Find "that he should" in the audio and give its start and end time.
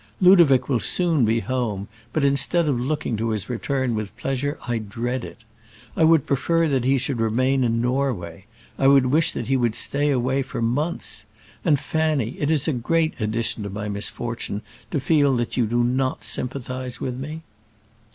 6.69-7.19, 9.33-9.75